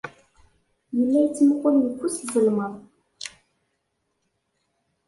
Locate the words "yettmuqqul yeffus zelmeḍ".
1.21-2.73